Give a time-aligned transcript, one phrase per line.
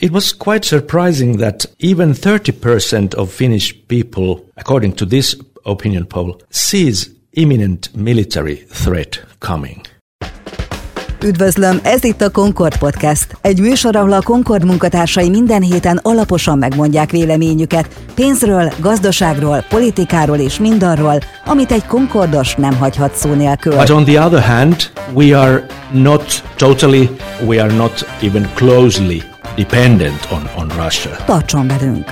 [0.00, 6.40] It was quite surprising that even 30% of Finnish people, according to this opinion poll,
[6.50, 9.80] sees imminent military threat coming.
[11.24, 13.36] Üdvözlöm, ez itt a Concord Podcast.
[13.40, 20.58] Egy műsor, ahol a Concord munkatársai minden héten alaposan megmondják véleményüket pénzről, gazdaságról, politikáról és
[20.58, 23.76] mindarról, amit egy Concordos nem hagyhat szó nélkül.
[23.76, 24.76] But on the other hand,
[25.14, 27.08] we are not totally,
[27.46, 29.22] we are not even closely
[29.58, 31.10] dependent on, on Russia.
[31.26, 32.04] Tartson velünk!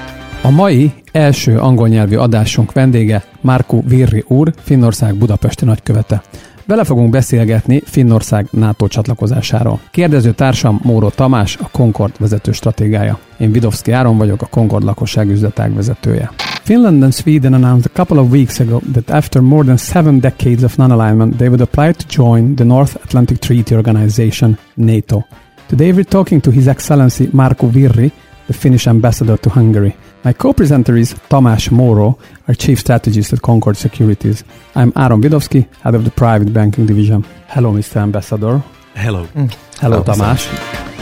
[0.42, 6.22] A mai első angol nyelvű adásunk vendége Márku Virri úr, Finnország Budapesti nagykövete.
[6.64, 9.80] Vele fogunk beszélgetni Finnország NATO csatlakozásáról.
[9.90, 13.18] Kérdező társam Móró Tamás, a Concord vezető stratégája.
[13.38, 16.30] Én Vidovszki Áron vagyok, a Concord lakosság üzletág vezetője.
[16.62, 20.62] Finland and Sweden announced a couple of weeks ago that after more than seven decades
[20.62, 25.24] of non-alignment, they would apply to join the North Atlantic Treaty Organization, NATO.
[25.68, 28.12] Today we're talking to His Excellency Markku Virri,
[28.46, 29.96] the Finnish ambassador to Hungary.
[30.22, 34.44] My co-presenter is Tamás Moro, our chief strategist at Concorde Securities.
[34.76, 37.24] I'm Aaron Vidovszki, head of the private banking division.
[37.48, 37.96] Hello, Mr.
[37.96, 38.62] Ambassador.
[38.94, 39.24] Hello.
[39.34, 39.48] Hello,
[39.80, 40.95] Hello Tamás.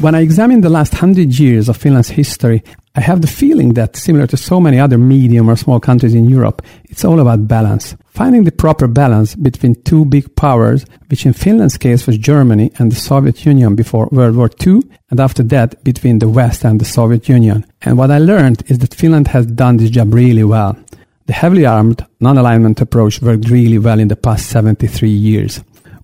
[0.00, 2.62] When I examine the last hundred years of Finland's history,
[2.94, 6.24] I have the feeling that, similar to so many other medium or small countries in
[6.24, 7.94] Europe, it's all about balance.
[8.06, 12.90] Finding the proper balance between two big powers, which in Finland's case was Germany and
[12.90, 16.86] the Soviet Union before World War II, and after that between the West and the
[16.86, 17.66] Soviet Union.
[17.82, 20.78] And what I learned is that Finland has done this job really well.
[21.26, 25.60] The heavily armed non-alignment approach worked really well in the past 73 years.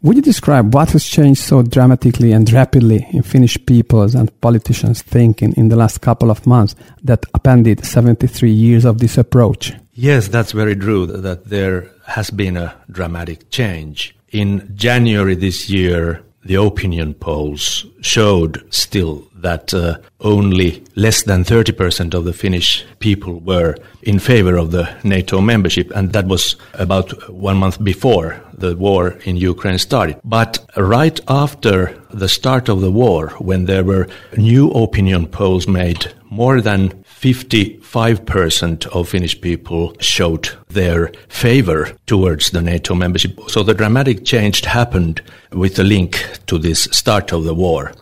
[0.06, 5.02] Would you describe what has changed so dramatically and rapidly in Finnish people's and politicians'
[5.02, 9.72] thinking in the last couple of months that appended 73 years of this approach?
[9.94, 14.14] Yes, that's very true that there has been a dramatic change.
[14.30, 22.14] In January this year, the opinion polls showed still that uh, only less than 30%
[22.14, 27.30] of the Finnish people were in favor of the NATO membership, and that was about
[27.30, 30.18] one month before the war in Ukraine started.
[30.24, 36.12] But right after the start of the war, when there were new opinion polls made,
[36.30, 43.40] more than 55% of Finnish people showed their favor towards the NATO membership.
[43.48, 47.92] So the dramatic change happened with the link to this start of the war.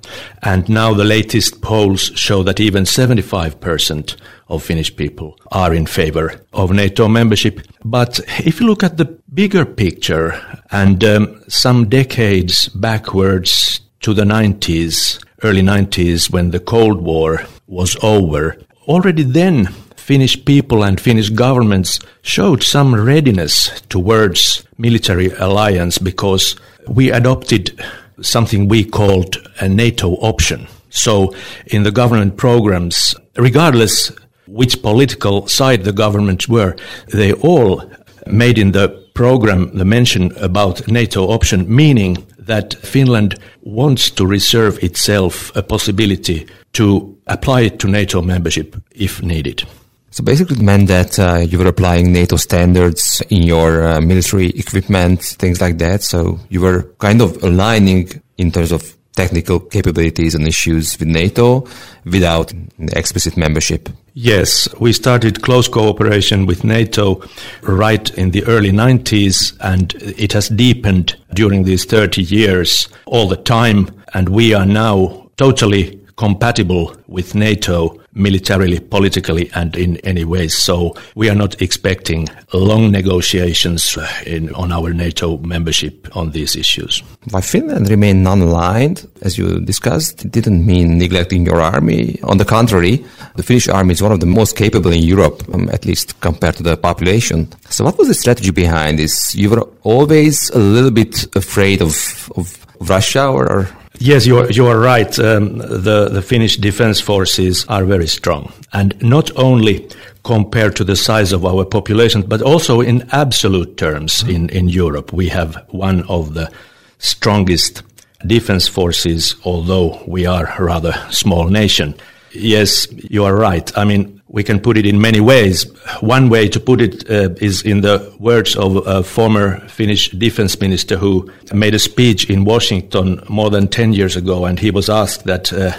[0.43, 4.17] And now the latest polls show that even 75%
[4.49, 7.61] of Finnish people are in favor of NATO membership.
[7.85, 10.41] But if you look at the bigger picture
[10.73, 17.97] and um, some decades backwards to the 90s, early 90s, when the Cold War was
[18.03, 18.59] over,
[18.89, 26.57] already then Finnish people and Finnish governments showed some readiness towards military alliance because
[26.89, 27.81] we adopted
[28.21, 30.67] something we called a NATO option.
[30.91, 31.35] So
[31.67, 34.13] in the government programs, regardless
[34.47, 36.77] which political side the governments were,
[37.09, 37.91] they all
[38.27, 44.83] made in the program the mention about NATO option, meaning that Finland wants to reserve
[44.83, 49.65] itself a possibility to apply it to NATO membership if needed.
[50.11, 54.51] So basically, it meant that uh, you were applying NATO standards in your uh, military
[54.51, 56.03] equipment, things like that.
[56.03, 61.67] So you were kind of aligning in terms of technical capabilities and issues with NATO
[62.05, 63.89] without explicit membership.
[64.15, 67.23] Yes, we started close cooperation with NATO
[67.63, 73.37] right in the early 90s, and it has deepened during these 30 years all the
[73.37, 73.91] time.
[74.15, 80.57] And we are now totally compatible with NATO militarily, politically, and in any ways.
[80.57, 86.55] So we are not expecting long negotiations uh, in, on our NATO membership on these
[86.55, 87.03] issues.
[87.31, 92.21] Why Finland remained non-aligned, as you discussed, it didn't mean neglecting your army.
[92.23, 93.05] On the contrary,
[93.35, 96.57] the Finnish army is one of the most capable in Europe, um, at least compared
[96.57, 97.49] to the population.
[97.69, 99.35] So what was the strategy behind this?
[99.35, 103.69] You were always a little bit afraid of, of Russia or
[103.99, 105.19] Yes, you are, you are right.
[105.19, 108.53] Um, the, the Finnish defense forces are very strong.
[108.73, 109.89] And not only
[110.25, 115.13] compared to the size of our population, but also in absolute terms in, in Europe.
[115.13, 116.51] We have one of the
[116.99, 117.83] strongest
[118.27, 121.95] defense forces, although we are a rather small nation.
[122.33, 123.71] Yes, you are right.
[123.79, 125.63] I mean, we can put it in many ways.
[126.01, 130.61] One way to put it uh, is in the words of a former Finnish defense
[130.61, 134.91] minister who made a speech in Washington more than 10 years ago, and he was
[134.91, 135.71] asked that uh,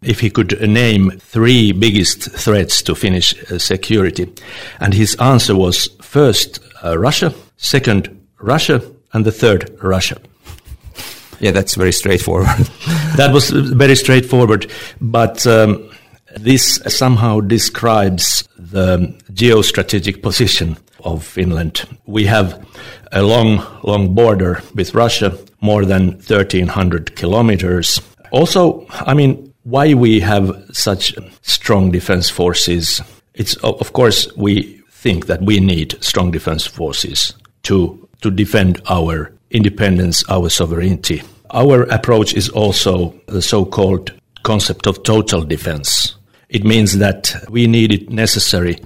[0.00, 4.32] if he could name three biggest threats to Finnish uh, security.
[4.80, 8.08] And his answer was first, uh, Russia, second,
[8.38, 8.80] Russia,
[9.12, 10.16] and the third, Russia.
[11.40, 12.46] Yeah, that's very straightforward.
[13.16, 15.90] that was very straightforward, but um,
[16.36, 18.98] this somehow describes the
[19.32, 21.84] geostrategic position of Finland.
[22.06, 22.66] We have
[23.12, 28.00] a long, long border with Russia, more than 1300 kilometers.
[28.30, 33.00] Also, I mean, why we have such strong defense forces?
[33.34, 37.34] It's, of course, we think that we need strong defense forces
[37.64, 41.22] to, to defend our independence, our sovereignty.
[41.50, 46.17] Our approach is also the so-called concept of total defense.
[46.48, 48.78] It means that we need it necessary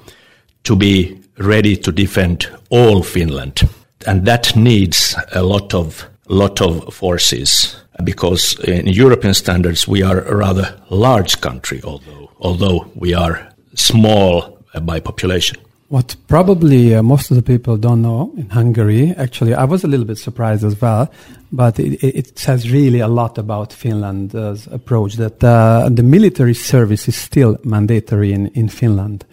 [0.64, 3.62] to be ready to defend all Finland.
[4.06, 10.20] And that needs a lot of, lot of forces because in European standards we are
[10.20, 15.58] a rather large country, although, although we are small by population.
[15.92, 19.86] What probably uh, most of the people don't know in Hungary, actually, I was a
[19.86, 21.12] little bit surprised as well,
[21.52, 27.08] but it, it says really a lot about Finland's approach that uh, the military service
[27.08, 29.26] is still mandatory in, in Finland.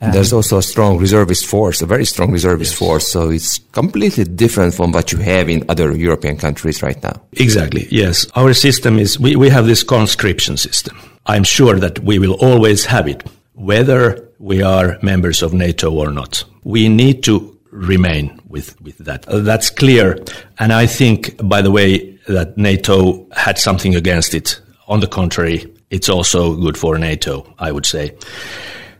[0.00, 2.78] And There's also a strong reservist force, a very strong reservist yes.
[2.80, 3.06] force.
[3.06, 7.22] So it's completely different from what you have in other European countries right now.
[7.34, 7.86] Exactly.
[7.88, 8.26] Yes.
[8.34, 10.98] Our system is, we, we have this conscription system.
[11.26, 13.22] I'm sure that we will always have it,
[13.60, 16.44] whether we are members of NATO or not.
[16.64, 19.28] We need to remain with, with that.
[19.28, 20.18] Uh, that's clear.
[20.58, 24.60] And I think, by the way, that NATO had something against it.
[24.88, 28.16] On the contrary, it's also good for NATO, I would say.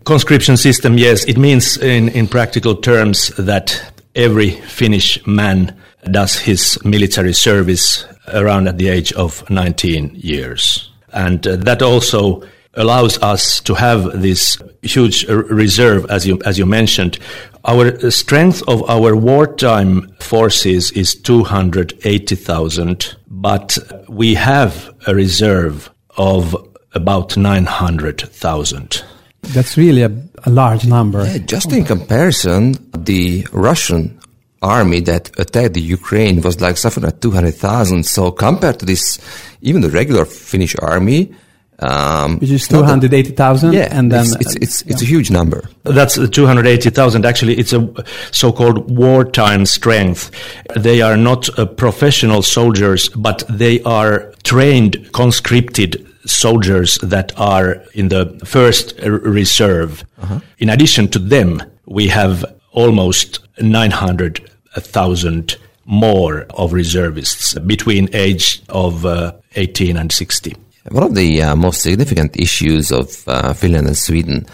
[0.04, 5.74] Conscription system, yes, it means in, in practical terms that every Finnish man
[6.10, 8.04] does his military service
[8.34, 10.90] around at the age of 19 years.
[11.12, 12.42] And uh, that also
[12.74, 17.18] allows us to have this huge reserve, as you, as you mentioned.
[17.64, 23.78] Our uh, strength of our wartime forces is 280,000, but
[24.08, 26.56] we have a reserve of
[26.94, 29.04] about 900,000.
[29.42, 30.12] That's really a,
[30.44, 31.24] a large number.
[31.24, 34.20] Yeah, just in comparison, the Russian
[34.62, 38.04] army that attacked the Ukraine was like something like 200,000.
[38.04, 39.18] So compared to this,
[39.60, 41.34] even the regular Finnish army,
[41.80, 43.72] um, Which is 280,000?
[43.72, 44.26] Yeah, and then.
[44.26, 44.92] It's, it's, it's, yeah.
[44.92, 45.68] it's, a huge number.
[45.84, 47.24] That's 280,000.
[47.24, 47.88] Actually, it's a
[48.32, 50.30] so-called wartime strength.
[50.76, 58.08] They are not uh, professional soldiers, but they are trained, conscripted soldiers that are in
[58.08, 60.04] the first reserve.
[60.20, 60.40] Uh-huh.
[60.58, 65.56] In addition to them, we have almost 900,000
[65.86, 70.54] more of reservists between age of uh, 18 and 60.
[70.90, 74.44] One of the uh, most significant issues of uh, Finland and Sweden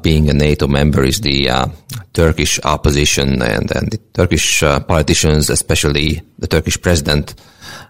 [0.00, 1.66] being a NATO member is the uh,
[2.14, 7.34] Turkish opposition and, and the Turkish uh, politicians, especially the Turkish president,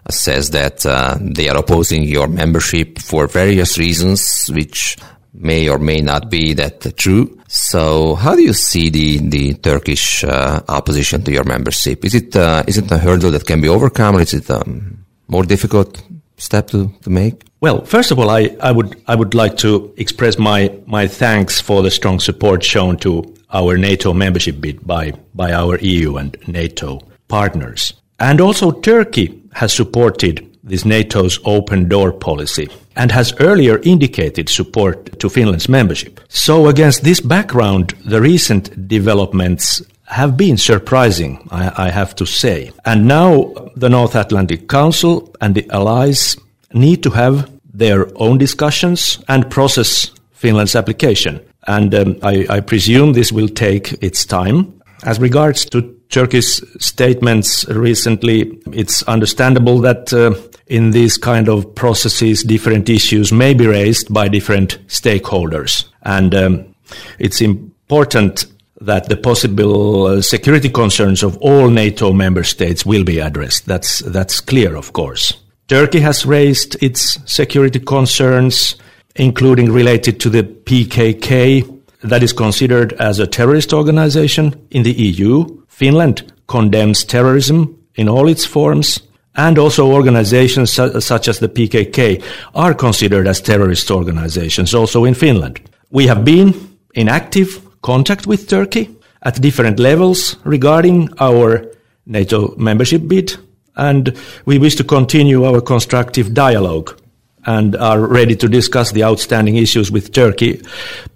[0.09, 4.97] says that uh, they are opposing your membership for various reasons, which
[5.33, 7.39] may or may not be that true.
[7.47, 12.03] So, how do you see the the Turkish uh, opposition to your membership?
[12.03, 12.35] Is it
[12.67, 16.03] is it a hurdle that can be overcome, or is it a um, more difficult
[16.35, 17.44] step to, to make?
[17.61, 21.61] Well, first of all, I, I would I would like to express my my thanks
[21.61, 26.37] for the strong support shown to our NATO membership bid by by our EU and
[26.47, 27.93] NATO partners.
[28.19, 35.19] And also Turkey has supported this NATO's open door policy and has earlier indicated support
[35.19, 36.19] to Finland's membership.
[36.27, 42.71] So against this background, the recent developments have been surprising, I, I, have to say.
[42.85, 46.37] And now the North Atlantic Council and the allies
[46.75, 51.39] need to have their own discussions and process Finland's application.
[51.67, 54.79] And um, I, I, presume this will take its time.
[55.03, 60.35] As regards to Turkey's statements recently, it's understandable that uh,
[60.67, 65.85] in these kind of processes, different issues may be raised by different stakeholders.
[66.03, 66.75] And um,
[67.17, 68.45] it's important
[68.81, 73.65] that the possible uh, security concerns of all NATO member states will be addressed.
[73.65, 75.33] That's, that's clear, of course.
[75.67, 78.75] Turkey has raised its security concerns,
[79.15, 81.71] including related to the PKK,
[82.03, 85.63] that is considered as a terrorist organization in the EU.
[85.67, 89.01] Finland condemns terrorism in all its forms,
[89.35, 95.15] and also organizations su- such as the PKK are considered as terrorist organizations also in
[95.15, 95.59] Finland.
[95.89, 96.53] We have been
[96.93, 101.65] in active contact with Turkey at different levels regarding our
[102.05, 103.35] NATO membership bid,
[103.75, 106.99] and we wish to continue our constructive dialogue
[107.45, 110.61] and are ready to discuss the outstanding issues with Turkey.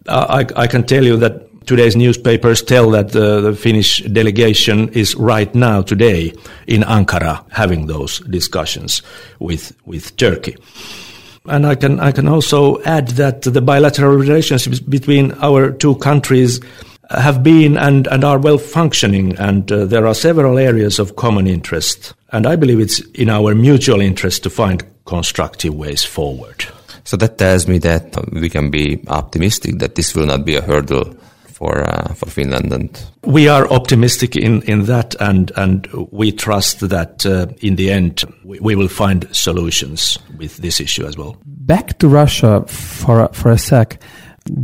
[0.07, 4.89] Uh, I, I, can tell you that today's newspapers tell that uh, the Finnish delegation
[4.89, 6.33] is right now today
[6.67, 9.01] in Ankara having those discussions
[9.39, 10.55] with with Turkey.
[11.45, 16.59] And I can I can also add that the bilateral relationships between our two countries
[17.09, 21.47] have been and, and are well functioning, and uh, there are several areas of common
[21.47, 22.13] interest.
[22.31, 26.65] And I believe it's in our mutual interest to find constructive ways forward.
[27.03, 30.61] So that tells me that we can be optimistic that this will not be a
[30.61, 31.15] hurdle
[31.59, 32.71] for uh, for Finland.
[32.71, 37.91] And we are optimistic in, in that, and and we trust that uh, in the
[37.91, 41.35] end we, we, will find solutions with this issue as well.
[41.45, 43.99] Back to Russia for for a sec.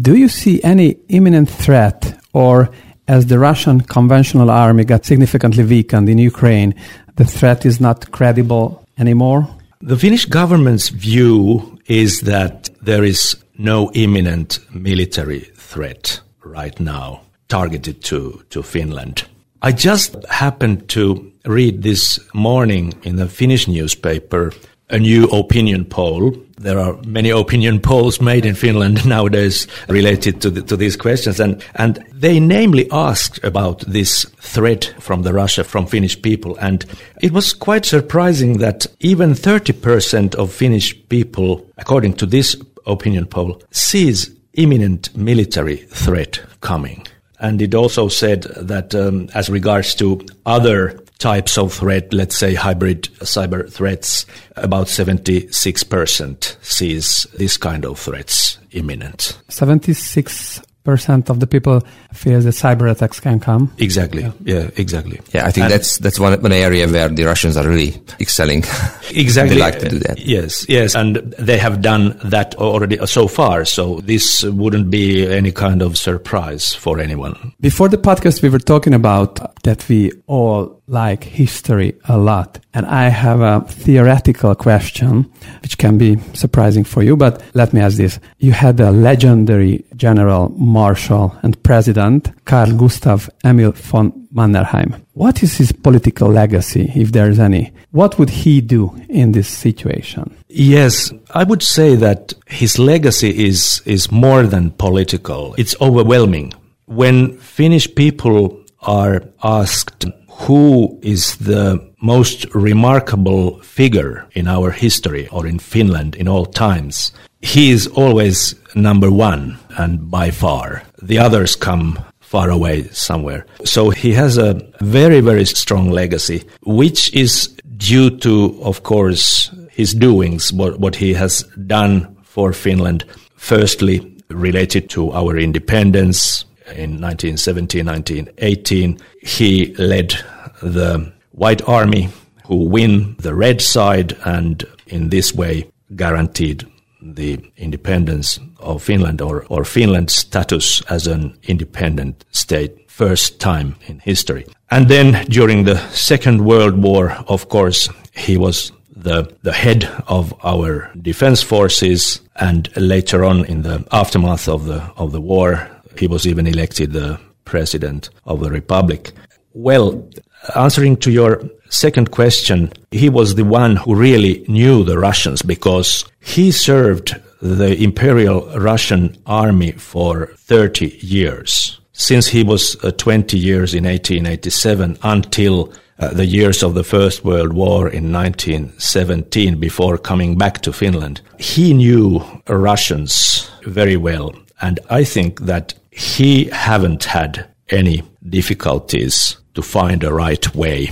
[0.01, 2.69] Do you see any imminent threat, or
[3.07, 6.75] as the Russian conventional army got significantly weakened in Ukraine,
[7.15, 9.47] the threat is not credible anymore?
[9.81, 18.03] The Finnish government's view is that there is no imminent military threat right now targeted
[18.03, 19.23] to, to Finland.
[19.61, 24.51] I just happened to read this morning in the Finnish newspaper
[24.89, 26.35] a new opinion poll.
[26.57, 31.39] There are many opinion polls made in Finland nowadays related to, the, to these questions,
[31.39, 36.85] and, and they namely asked about this threat from the Russia from Finnish people, and
[37.21, 43.61] it was quite surprising that even 30% of Finnish people, according to this opinion poll,
[43.71, 47.05] sees imminent military threat coming.
[47.39, 52.53] And it also said that um, as regards to other types of threat, let's say
[52.53, 54.27] hybrid cyber threats,
[54.57, 59.35] about 76% sees this kind of threats imminent.
[59.49, 61.81] 76 percent of the people
[62.13, 63.73] fear that cyber attacks can come.
[63.79, 64.21] Exactly.
[64.21, 65.19] Yeah, yeah exactly.
[65.33, 68.63] Yeah, I think and that's that's one, one area where the Russians are really excelling.
[69.09, 69.55] Exactly.
[69.55, 70.19] they like to do that.
[70.19, 73.65] Yes, yes, and they have done that already so far.
[73.65, 77.53] So this wouldn't be any kind of surprise for anyone.
[77.61, 82.59] Before the podcast, we were talking about that we all like history a lot.
[82.73, 87.81] And I have a theoretical question, which can be surprising for you, but let me
[87.81, 88.19] ask this.
[88.37, 94.95] You had a legendary general marshal and president, Carl Gustaf Emil von Mannerheim.
[95.13, 97.71] What is his political legacy, if there is any?
[97.91, 100.35] What would he do in this situation?
[100.49, 105.55] Yes, I would say that his legacy is, is more than political.
[105.57, 106.53] It's overwhelming.
[106.85, 110.05] When Finnish people are asked
[110.39, 117.11] who is the most remarkable figure in our history or in Finland in all times,
[117.41, 120.83] he is always number one and by far.
[121.01, 123.45] The others come far away somewhere.
[123.63, 129.93] So he has a very, very strong legacy, which is due to, of course, his
[129.93, 133.05] doings, what, what he has done for Finland.
[133.35, 140.15] Firstly, related to our independence, in 1917, 1918, he led
[140.61, 142.09] the White Army
[142.45, 146.65] who win the red side and in this way guaranteed
[147.01, 153.99] the independence of Finland or, or Finland's status as an independent state first time in
[153.99, 154.45] history.
[154.71, 160.33] And then during the Second World War, of course, he was the, the head of
[160.43, 165.69] our defense forces and later on in the aftermath of the, of the war,
[165.99, 169.11] he was even elected the president of the republic.
[169.53, 170.09] Well,
[170.55, 176.05] answering to your second question, he was the one who really knew the Russians because
[176.19, 181.79] he served the Imperial Russian army for 30 years.
[181.93, 187.23] Since he was uh, 20 years in 1887 until uh, the years of the First
[187.23, 191.21] World War in 1917 before coming back to Finland.
[191.39, 194.35] He knew Russians very well.
[194.61, 200.89] And I think that he haven't had any difficulties to find a right way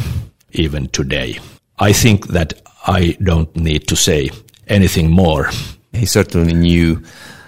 [0.53, 1.39] even today.
[1.77, 4.29] I think that I don't need to say
[4.67, 5.49] anything more.
[5.91, 7.03] He certainly knew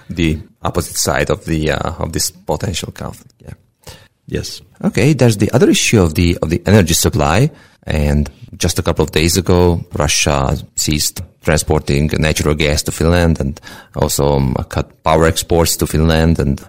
[0.09, 3.33] the opposite side of the uh, of this potential conflict.
[3.39, 3.53] Yeah.
[4.27, 4.61] Yes.
[4.83, 5.13] Okay.
[5.13, 7.51] There's the other issue of the of the energy supply,
[7.83, 13.61] and just a couple of days ago, Russia ceased transporting natural gas to Finland and
[13.95, 16.59] also um, cut power exports to Finland and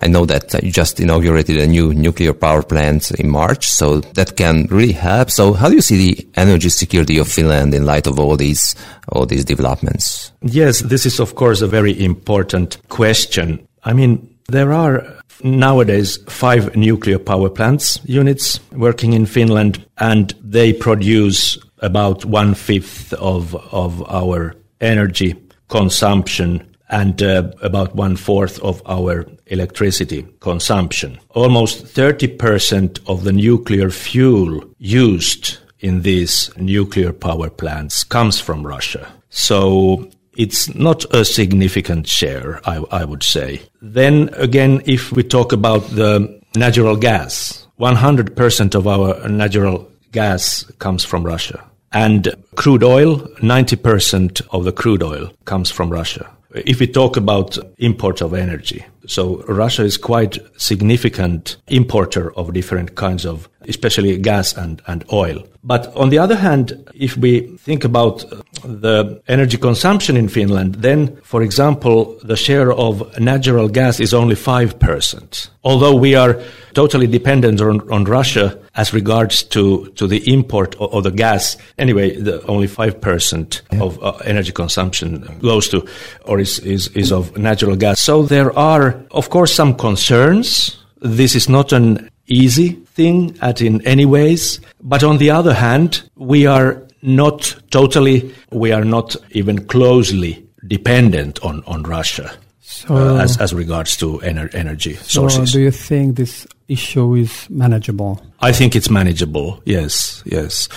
[0.00, 4.36] I know that you just inaugurated a new nuclear power plant in March, so that
[4.36, 5.30] can really help.
[5.30, 8.74] So how do you see the energy security of Finland in light of all these,
[9.08, 10.32] all these developments?
[10.42, 13.66] Yes, this is of course a very important question.
[13.84, 15.04] I mean, there are
[15.42, 23.12] nowadays five nuclear power plants units working in Finland, and they produce about one fifth
[23.14, 25.34] of, of our energy
[25.68, 31.18] consumption and uh, about one fourth of our electricity consumption.
[31.30, 39.10] Almost 30% of the nuclear fuel used in these nuclear power plants comes from Russia.
[39.30, 43.62] So it's not a significant share, I, I, would say.
[43.80, 51.04] Then again, if we talk about the natural gas, 100% of our natural gas comes
[51.04, 51.64] from Russia.
[51.92, 56.30] And crude oil, 90% of the crude oil comes from Russia.
[56.54, 62.94] If we talk about import of energy, so Russia is quite significant importer of different
[62.94, 65.42] kinds of, especially gas and, and oil.
[65.64, 68.24] But on the other hand, if we think about
[68.64, 74.34] the energy consumption in Finland, then, for example, the share of natural gas is only
[74.34, 75.48] 5%.
[75.62, 76.40] Although we are
[76.74, 81.56] totally dependent on, on Russia as regards to, to the import of, of the gas,
[81.78, 83.82] anyway, the, only 5% yeah.
[83.82, 85.86] of uh, energy consumption goes to,
[86.24, 88.00] or is, is, is of natural gas.
[88.00, 90.78] So there are, of course, some concerns.
[91.00, 94.60] This is not an easy thing at in any ways.
[94.80, 101.42] But on the other hand, we are not totally, we are not even closely dependent
[101.42, 102.32] on, on Russia.
[102.60, 105.52] So, uh, as, as regards to ener- energy so sources.
[105.52, 108.24] Do you think this issue is manageable?
[108.40, 109.60] I think it's manageable.
[109.66, 110.68] Yes, yes.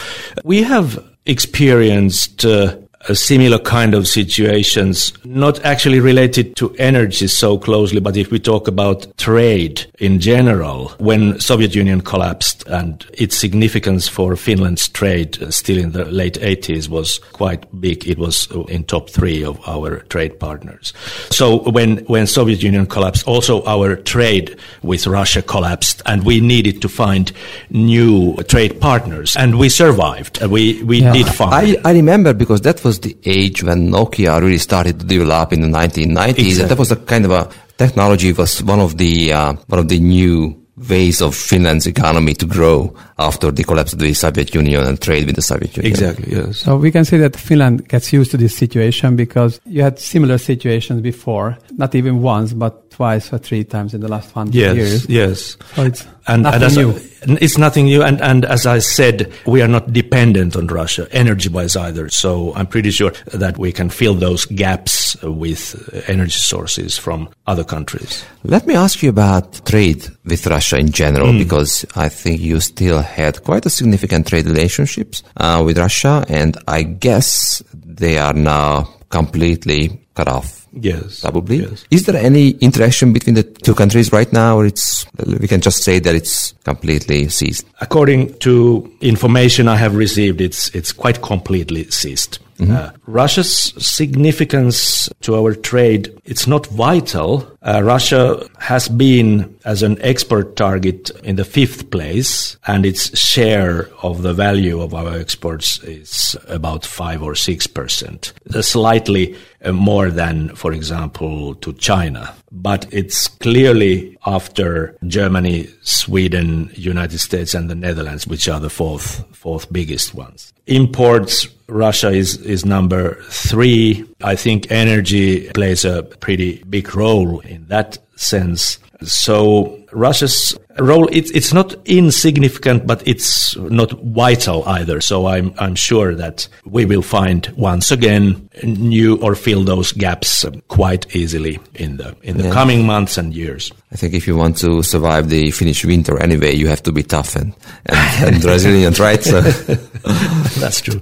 [0.43, 2.75] We have experienced uh,
[3.13, 8.67] similar kind of situations, not actually related to energy so closely, but if we talk
[8.67, 15.51] about trade in general, when Soviet Union collapsed and its significance for Finland's trade uh,
[15.51, 18.07] still in the late 80s was quite big.
[18.07, 20.93] It was uh, in top three of our trade partners.
[21.29, 26.81] So when, when Soviet Union collapsed, also our trade with Russia collapsed and we needed
[26.81, 27.31] to find
[27.69, 30.43] new trade partners and we survived.
[30.45, 31.13] We, we yeah.
[31.13, 31.77] did find.
[31.85, 35.53] I, I remember because that was was the age when Nokia really started to develop
[35.53, 36.29] in the 1990s.
[36.29, 36.61] Exactly.
[36.61, 39.89] And that was a kind of a technology was one of the uh, one of
[39.89, 40.55] the new
[40.89, 45.25] ways of Finland's economy to grow after the collapse of the Soviet Union and trade
[45.25, 45.91] with the Soviet Union.
[45.91, 46.59] Exactly, yes.
[46.59, 50.37] So we can say that Finland gets used to this situation because you had similar
[50.37, 54.75] situations before, not even once, but twice or three times in the last hundred yes,
[54.75, 55.09] years.
[55.09, 57.37] Yes, So it's and, nothing and new.
[57.41, 58.01] it's nothing new.
[58.01, 62.09] And, and as I said, we are not dependent on Russia energy-wise either.
[62.09, 67.63] So I'm pretty sure that we can fill those gaps with energy sources from other
[67.63, 68.25] countries.
[68.43, 71.39] Let me ask you about trade with Russia in general, mm.
[71.39, 76.57] because I think you still had quite a significant trade relationships uh, with Russia, and
[76.67, 81.21] I guess they are now completely cut off Yes.
[81.21, 81.57] Probably.
[81.57, 81.85] Yes.
[81.89, 85.05] Is there any interaction between the two countries right now, or it's
[85.39, 87.65] we can just say that it's completely ceased?
[87.79, 92.39] According to information I have received, it's it's quite completely ceased.
[92.57, 92.71] Mm-hmm.
[92.73, 97.45] Uh, Russia's significance to our trade, it's not vital.
[97.61, 103.89] Uh, Russia has been as an export target in the fifth place and its share
[104.01, 109.71] of the value of our exports is about five or six percent, uh, slightly Uh,
[109.71, 112.35] more than, for example, to China.
[112.51, 119.25] But it's clearly after Germany, Sweden, United States and the Netherlands, which are the fourth,
[119.35, 120.53] fourth biggest ones.
[120.67, 124.05] Imports Russia is, is number three.
[124.21, 128.77] I think energy plays a pretty big role in that sense.
[129.03, 135.01] So Russia's role, it's, it's not insignificant, but it's not vital either.
[135.01, 140.45] So I'm, I'm sure that we will find once again new or fill those gaps
[140.67, 142.51] quite easily in the, in the yeah.
[142.51, 143.71] coming months and years.
[143.91, 147.03] I think if you want to survive the Finnish winter anyway, you have to be
[147.03, 147.53] tough and,
[147.85, 149.23] and, and resilient, right?
[149.23, 149.41] So.
[150.59, 151.01] That's true.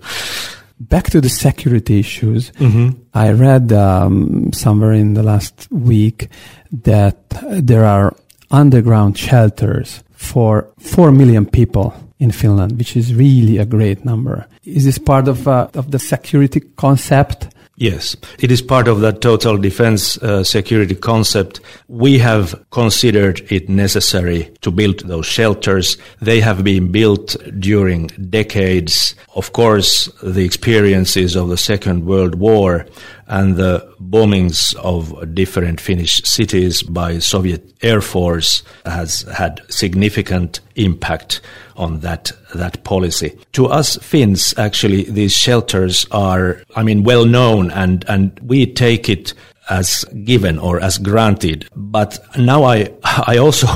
[0.80, 2.52] Back to the security issues.
[2.52, 3.00] Mm-hmm.
[3.14, 6.30] I read um, somewhere in the last week
[6.72, 8.16] that there are
[8.52, 14.48] underground shelters for 4 million people in Finland, which is really a great number.
[14.64, 17.50] Is this part of, uh, of the security concept?
[17.76, 21.60] Yes, it is part of that total defense uh, security concept.
[21.88, 25.98] We have considered it necessary to build those shelters.
[26.22, 29.16] They have been built during decades.
[29.36, 32.86] Of course, the experiences of the Second World War
[33.34, 41.42] and the bombings of different Finnish cities by Soviet Air Force has had significant impact
[41.76, 43.36] on that that policy.
[43.54, 49.10] To us Finns, actually, these shelters are, I mean, well known, and and we take
[49.10, 49.34] it
[49.70, 51.68] as given or as granted.
[51.76, 53.68] But now I, I also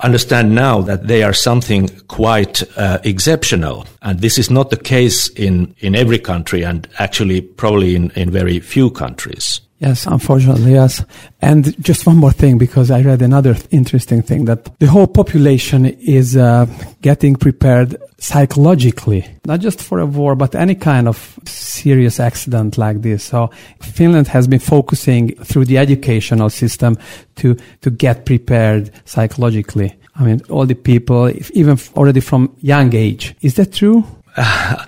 [0.00, 3.86] understand now that they are something quite uh, exceptional.
[4.02, 8.30] And this is not the case in, in every country and actually probably in, in
[8.30, 9.60] very few countries.
[9.78, 11.04] Yes, unfortunately, yes.
[11.42, 15.06] And just one more thing, because I read another th- interesting thing that the whole
[15.06, 16.64] population is uh,
[17.02, 23.02] getting prepared psychologically, not just for a war, but any kind of serious accident like
[23.02, 23.24] this.
[23.24, 26.96] So Finland has been focusing through the educational system
[27.36, 29.94] to, to get prepared psychologically.
[30.18, 33.36] I mean, all the people, even already from young age.
[33.42, 34.04] Is that true?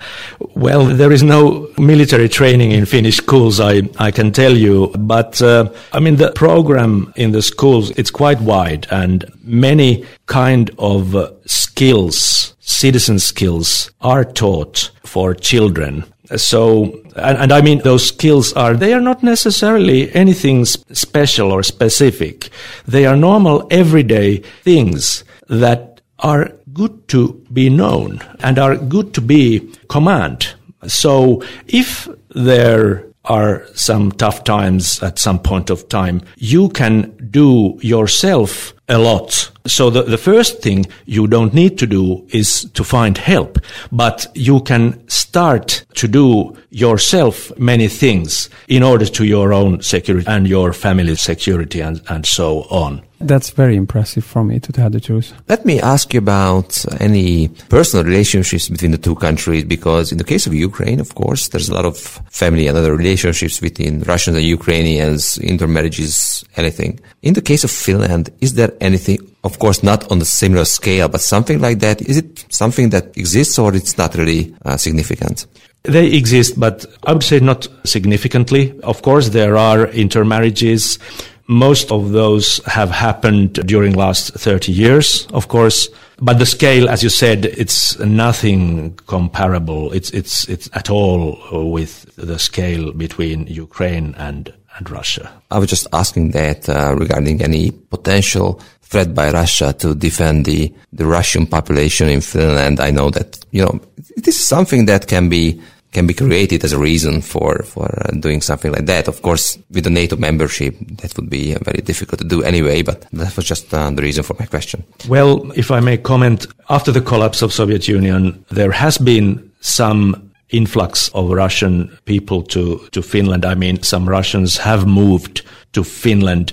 [0.54, 4.88] Well, there is no military training in Finnish schools, I, I can tell you.
[4.98, 10.70] But, uh, I mean, the program in the schools, it's quite wide and many kind
[10.78, 16.04] of uh, skills, citizen skills are taught for children.
[16.36, 21.62] So, and, and, I mean, those skills are, they are not necessarily anything special or
[21.62, 22.50] specific.
[22.86, 29.20] They are normal everyday things that are good to be known and are good to
[29.20, 30.54] be command.
[30.86, 37.78] So if there are some tough times at some point of time, you can do
[37.82, 39.50] yourself a lot.
[39.66, 43.58] So the, the first thing you don't need to do is to find help,
[43.92, 50.26] but you can start to do yourself many things in order to your own security
[50.26, 53.02] and your family's security and, and so on.
[53.20, 55.32] That's very impressive for me to tell the truth.
[55.48, 60.24] Let me ask you about any personal relationships between the two countries, because in the
[60.24, 61.98] case of Ukraine, of course, there's a lot of
[62.30, 67.00] family and other relationships between Russians and Ukrainians, intermarriages, anything.
[67.22, 71.08] In the case of Finland, is there anything, of course, not on the similar scale,
[71.08, 72.00] but something like that?
[72.02, 75.46] Is it something that exists or it's not really uh, significant?
[75.84, 78.78] They exist, but I would say not significantly.
[78.82, 80.98] Of course, there are intermarriages.
[81.46, 85.88] Most of those have happened during last 30 years, of course.
[86.20, 89.92] But the scale, as you said, it's nothing comparable.
[89.92, 91.38] It's, it's, it's at all
[91.70, 95.30] with the scale between Ukraine and, and Russia.
[95.50, 100.72] I was just asking that uh, regarding any potential threat by Russia to defend the,
[100.92, 102.80] the Russian population in Finland.
[102.80, 103.80] I know that, you know,
[104.16, 105.60] this is something that can be
[105.90, 109.08] can be created as a reason for for uh, doing something like that.
[109.08, 112.82] Of course, with the NATO membership, that would be uh, very difficult to do anyway.
[112.82, 114.84] But that was just uh, the reason for my question.
[115.08, 120.27] Well, if I may comment, after the collapse of Soviet Union, there has been some
[120.50, 123.44] influx of Russian people to to Finland.
[123.44, 126.52] I mean, some Russians have moved to Finland.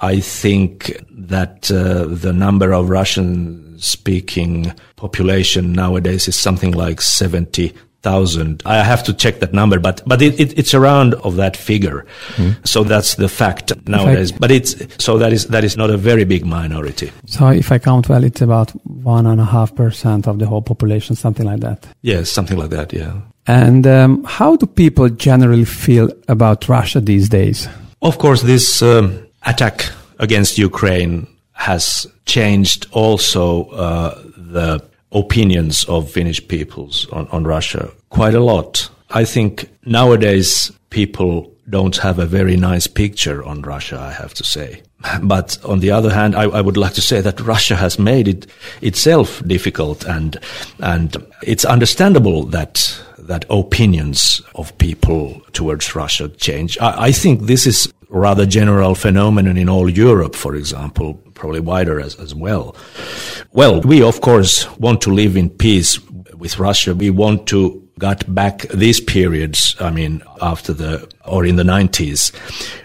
[0.00, 7.72] I think that uh, the number of Russian speaking population nowadays is something like 70
[8.02, 8.62] thousand.
[8.64, 12.06] I have to check that number, but but it, it, it's around of that figure.
[12.36, 12.66] Mm.
[12.66, 14.32] So that's the fact nowadays.
[14.32, 17.10] But it's so that is that is not a very big minority.
[17.26, 20.62] So if I count well, it's about one and a half percent of the whole
[20.62, 21.86] population, something like that.
[22.02, 22.92] Yes, something like that.
[22.92, 23.20] Yeah.
[23.46, 27.66] And um, how do people generally feel about Russia these days?
[28.02, 34.80] Of course, this um, attack against Ukraine has changed also uh, the
[35.12, 38.88] opinions of Finnish peoples on, on Russia quite a lot.
[39.10, 44.44] I think nowadays people don't have a very nice picture on Russia, I have to
[44.44, 44.82] say.
[45.22, 48.26] But on the other hand, I, I, would like to say that Russia has made
[48.26, 48.46] it
[48.82, 50.36] itself difficult and,
[50.80, 56.78] and it's understandable that, that opinions of people towards Russia change.
[56.78, 62.00] I, I think this is rather general phenomenon in all Europe, for example, probably wider
[62.00, 62.74] as, as well.
[63.52, 66.00] Well, we of course want to live in peace
[66.36, 66.94] with Russia.
[66.94, 72.32] We want to get back these periods, I mean, after the, or in the 90s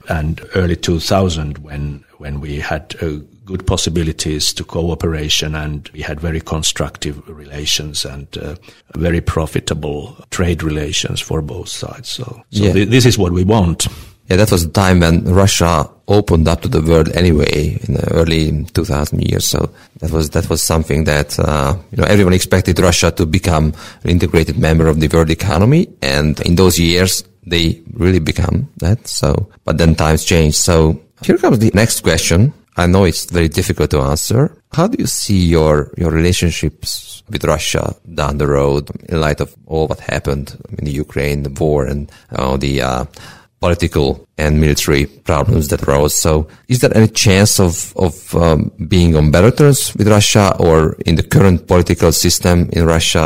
[0.10, 6.20] and early 2000 when, when we had uh, good possibilities to cooperation and we had
[6.20, 8.56] very constructive relations and uh,
[8.96, 12.10] very profitable trade relations for both sides.
[12.10, 12.74] So, so yeah.
[12.74, 13.88] th- this is what we want.
[14.30, 18.08] Yeah, that was the time when Russia opened up to the world anyway in the
[18.14, 19.46] early 2000 years.
[19.46, 23.74] So that was that was something that uh, you know everyone expected Russia to become
[24.04, 29.08] an integrated member of the world economy, and in those years they really become that.
[29.08, 30.58] So, but then times changed.
[30.58, 32.54] So here comes the next question.
[32.76, 34.58] I know it's very difficult to answer.
[34.74, 39.56] How do you see your your relationships with Russia down the road in light of
[39.68, 43.06] all what happened in the Ukraine, the war, and uh, the uh,
[43.64, 46.14] political and military problems that arose.
[46.14, 46.32] So,
[46.68, 47.74] is there any chance of
[48.06, 48.60] of um,
[48.94, 53.26] being on better terms with Russia, or in the current political system in Russia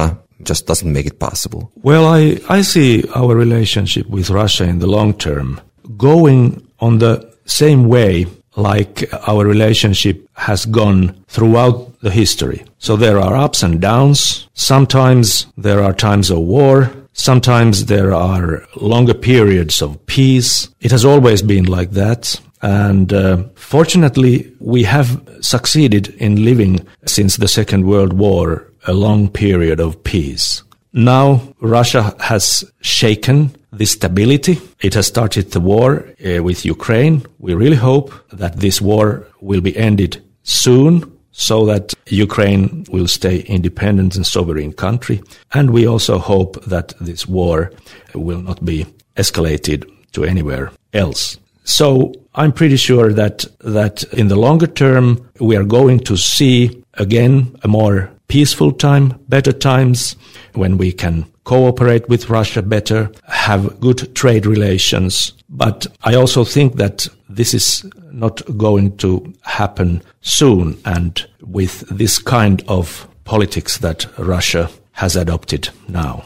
[0.49, 1.61] just doesn't make it possible?
[1.89, 2.21] Well, I
[2.57, 5.49] I see our relationship with Russia in the long term
[5.97, 6.41] going
[6.79, 8.95] on the same way like
[9.31, 10.17] our relationship
[10.49, 12.59] has gone throughout the history.
[12.79, 14.47] So there are ups and downs.
[14.53, 16.91] Sometimes there are times of war.
[17.17, 20.69] Sometimes there are longer periods of peace.
[20.79, 22.39] It has always been like that.
[22.61, 29.29] And uh, fortunately, we have succeeded in living since the Second World War a long
[29.29, 30.63] period of peace.
[30.93, 34.59] Now Russia has shaken this stability.
[34.79, 37.25] It has started the war uh, with Ukraine.
[37.39, 43.41] We really hope that this war will be ended soon so that Ukraine will stay
[43.41, 45.21] independent and sovereign country.
[45.53, 47.71] And we also hope that this war
[48.15, 51.37] will not be escalated to anywhere else.
[51.63, 56.83] So I'm pretty sure that, that in the longer term, we are going to see
[56.95, 60.15] again a more peaceful time, better times
[60.53, 65.31] when we can cooperate with Russia better, have good trade relations.
[65.47, 72.19] But I also think that this is not going to happen soon and with this
[72.19, 76.23] kind of politics that Russia has adopted now.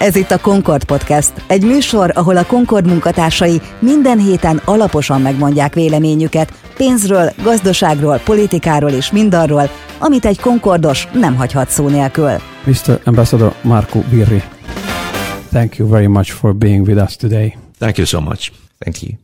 [0.00, 5.74] Ez itt a Concord Podcast, egy műsor, ahol a Concord munkatársai minden héten alaposan megmondják
[5.74, 12.30] véleményüket pénzről, gazdaságról, politikáról és mindarról, amit egy Concordos nem hagyhat szó nélkül.
[12.64, 13.00] Mr.
[13.04, 14.42] Ambassador Marco Virri,
[15.50, 17.56] thank you very much for being with us today.
[17.78, 18.50] Thank you so much.
[18.78, 19.23] Thank you.